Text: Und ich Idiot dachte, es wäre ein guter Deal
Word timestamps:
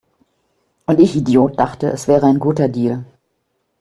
Und 0.87 0.99
ich 0.99 1.15
Idiot 1.15 1.59
dachte, 1.59 1.91
es 1.91 2.07
wäre 2.07 2.25
ein 2.25 2.39
guter 2.39 2.67
Deal 2.67 3.05